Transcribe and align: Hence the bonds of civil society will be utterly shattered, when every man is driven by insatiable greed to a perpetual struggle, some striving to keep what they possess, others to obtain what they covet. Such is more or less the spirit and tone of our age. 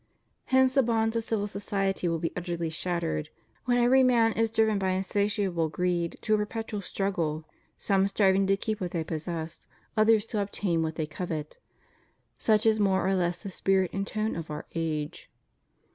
Hence 0.45 0.73
the 0.73 0.81
bonds 0.81 1.15
of 1.15 1.23
civil 1.23 1.45
society 1.45 2.07
will 2.07 2.17
be 2.17 2.33
utterly 2.35 2.71
shattered, 2.71 3.29
when 3.65 3.77
every 3.77 4.01
man 4.01 4.33
is 4.33 4.49
driven 4.49 4.79
by 4.79 4.89
insatiable 4.89 5.69
greed 5.69 6.17
to 6.21 6.33
a 6.33 6.37
perpetual 6.37 6.81
struggle, 6.81 7.45
some 7.77 8.07
striving 8.07 8.47
to 8.47 8.57
keep 8.57 8.81
what 8.81 8.89
they 8.89 9.03
possess, 9.03 9.67
others 9.95 10.25
to 10.25 10.41
obtain 10.41 10.81
what 10.81 10.95
they 10.95 11.05
covet. 11.05 11.59
Such 12.39 12.65
is 12.65 12.79
more 12.79 13.05
or 13.07 13.13
less 13.13 13.43
the 13.43 13.51
spirit 13.51 13.93
and 13.93 14.07
tone 14.07 14.35
of 14.35 14.49
our 14.49 14.65
age. 14.73 15.29